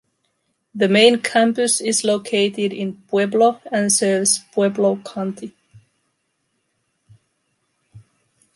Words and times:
The 0.73 0.89
main 0.89 1.21
campus 1.21 1.79
is 1.79 2.03
located 2.03 2.73
in 2.73 3.03
Pueblo 3.07 3.61
and 3.71 3.93
serves 3.93 4.39
Pueblo 4.51 4.95
County. 5.05 5.53